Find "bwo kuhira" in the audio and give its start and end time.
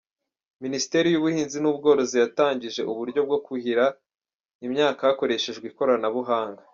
3.27-3.85